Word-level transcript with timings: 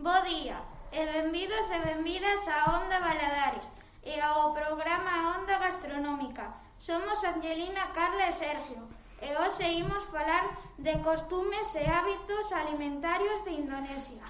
Bo 0.00 0.16
día 0.24 0.56
e 0.96 1.00
benvidos 1.04 1.68
e 1.76 1.78
benvidas 1.84 2.48
a 2.48 2.58
Onda 2.80 3.04
Valadares 3.04 3.68
e 4.00 4.16
ao 4.16 4.56
programa 4.56 5.36
Onda 5.36 5.60
Gastronómica. 5.60 6.56
Somos 6.78 7.20
Angelina, 7.20 7.84
Carla 7.92 8.32
e 8.32 8.32
Sergio 8.32 8.80
e 9.20 9.28
hoxe 9.36 9.68
imos 9.84 10.04
falar 10.08 10.56
de 10.80 10.96
costumes 11.04 11.68
e 11.76 11.84
hábitos 11.84 12.48
alimentarios 12.48 13.44
de 13.44 13.52
Indonesia. 13.60 14.24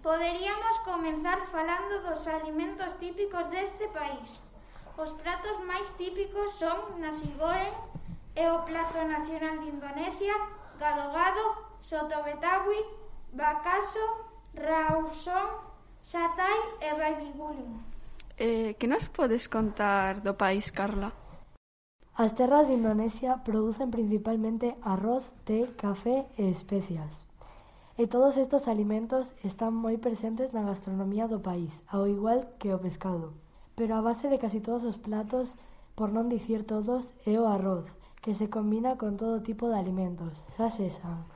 Poderíamos 0.00 0.78
comenzar 0.88 1.44
falando 1.52 2.00
dos 2.08 2.24
alimentos 2.24 2.96
típicos 2.96 3.44
deste 3.52 3.92
país. 3.92 4.40
Os 4.96 5.12
pratos 5.20 5.60
máis 5.68 5.92
típicos 6.00 6.56
son 6.56 7.04
nasi 7.04 7.28
goreng 7.36 7.76
e 8.32 8.48
o 8.48 8.64
plato 8.64 9.04
nacional 9.04 9.60
de 9.60 9.76
Indonesia, 9.76 10.32
gado 10.80 11.12
gado, 11.12 11.44
soto 11.84 12.16
betawi, 12.24 12.80
bacaso 13.36 14.25
Rausón, 14.56 15.60
Satay 16.00 16.60
e 16.80 16.90
Babybulin. 16.96 17.76
Eh, 18.38 18.74
que 18.78 18.88
nos 18.88 19.08
podes 19.12 19.52
contar 19.52 20.24
do 20.24 20.32
país, 20.32 20.72
Carla? 20.72 21.12
As 22.16 22.32
terras 22.32 22.64
de 22.66 22.80
Indonesia 22.80 23.44
producen 23.44 23.92
principalmente 23.92 24.80
arroz, 24.80 25.28
té, 25.44 25.68
café 25.76 26.24
e 26.40 26.48
especias. 26.48 27.12
E 28.00 28.08
todos 28.08 28.40
estos 28.40 28.64
alimentos 28.64 29.36
están 29.44 29.76
moi 29.76 30.00
presentes 30.00 30.56
na 30.56 30.64
gastronomía 30.64 31.28
do 31.28 31.44
país, 31.44 31.76
ao 31.92 32.08
igual 32.08 32.48
que 32.56 32.72
o 32.72 32.80
pescado. 32.80 33.36
Pero 33.76 33.92
a 33.92 34.00
base 34.00 34.32
de 34.32 34.40
casi 34.40 34.64
todos 34.64 34.88
os 34.88 34.96
platos, 34.96 35.52
por 35.92 36.08
non 36.16 36.32
dicir 36.32 36.64
todos, 36.64 37.12
é 37.28 37.36
o 37.36 37.44
arroz, 37.44 37.84
que 38.24 38.32
se 38.32 38.48
combina 38.48 38.96
con 38.96 39.20
todo 39.20 39.44
tipo 39.44 39.68
de 39.68 39.76
alimentos, 39.76 40.40
xa 40.56 40.72
sexan 40.72 41.28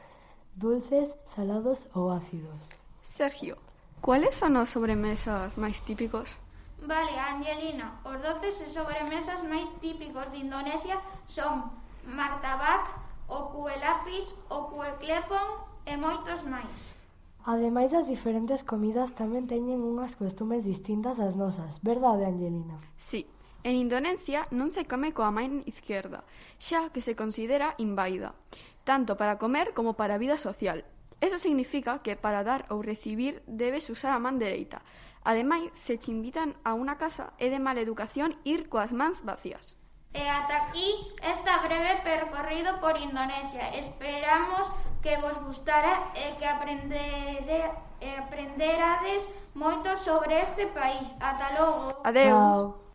dulces, 0.56 1.12
salados 1.36 1.84
ou 1.92 2.08
ácidos. 2.12 2.79
Sergio, 3.10 3.58
cuáles 4.00 4.38
son 4.38 4.54
os 4.54 4.70
sobremesas 4.70 5.58
máis 5.58 5.82
típicos? 5.82 6.30
Vale, 6.78 7.10
Angelina, 7.18 7.98
os 8.06 8.22
doces 8.22 8.62
e 8.62 8.68
sobremesas 8.70 9.42
máis 9.50 9.66
típicos 9.82 10.30
de 10.30 10.46
Indonesia 10.46 10.94
son 11.26 11.74
martabak, 12.06 12.86
o 13.26 13.50
cuelapis, 13.50 14.30
o 14.46 14.70
cueclepon 14.70 15.42
e 15.90 15.98
moitos 15.98 16.46
máis. 16.46 16.94
Ademais 17.42 17.90
das 17.90 18.06
diferentes 18.06 18.62
comidas 18.62 19.10
tamén 19.18 19.50
teñen 19.50 19.82
unhas 19.82 20.14
costumes 20.14 20.62
distintas 20.62 21.18
ás 21.18 21.34
nosas, 21.34 21.82
verdade, 21.82 22.30
Angelina? 22.30 22.78
Sí, 22.94 23.26
en 23.66 23.74
Indonesia 23.74 24.46
non 24.54 24.70
se 24.70 24.86
come 24.86 25.10
coa 25.10 25.34
main 25.34 25.66
izquierda, 25.66 26.22
xa 26.62 26.94
que 26.94 27.02
se 27.02 27.18
considera 27.18 27.74
invaida, 27.82 28.38
tanto 28.86 29.18
para 29.18 29.36
comer 29.42 29.74
como 29.74 29.98
para 29.98 30.14
a 30.14 30.22
vida 30.22 30.38
social, 30.38 30.86
Eso 31.20 31.38
significa 31.38 32.00
que 32.00 32.16
para 32.16 32.44
dar 32.44 32.64
ou 32.72 32.80
recibir 32.80 33.44
debes 33.46 33.92
usar 33.92 34.16
a 34.16 34.22
man 34.22 34.40
dereita. 34.40 34.80
Ademais, 35.22 35.68
se 35.76 36.00
che 36.00 36.10
invitan 36.10 36.56
a 36.64 36.72
unha 36.72 36.96
casa, 36.96 37.36
é 37.36 37.52
de 37.52 37.60
mala 37.60 37.84
educación 37.84 38.40
ir 38.42 38.72
coas 38.72 38.88
mans 38.88 39.20
vacías. 39.20 39.76
E 40.16 40.24
ata 40.26 40.66
aquí 40.66 41.12
esta 41.22 41.60
breve 41.62 42.00
percorrido 42.02 42.80
por 42.80 42.96
Indonesia. 42.96 43.76
Esperamos 43.76 44.66
que 45.04 45.20
vos 45.20 45.38
gustara 45.44 46.10
e 46.16 46.34
que 46.40 46.48
aprendere, 46.48 47.70
e 48.00 48.08
aprenderades 48.16 49.28
moito 49.54 49.94
sobre 50.00 50.40
este 50.40 50.66
país. 50.72 51.14
Ata 51.20 51.52
logo. 51.52 52.00
Adeu. 52.02 52.32
Wow. 52.32 52.89